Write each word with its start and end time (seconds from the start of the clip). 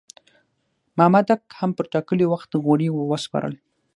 مامدک 0.97 1.41
هم 1.59 1.69
پر 1.77 1.85
ټاکلي 1.93 2.25
وخت 2.33 2.51
غوړي 2.63 2.87
ور 2.91 3.05
وسپارل. 3.11 3.55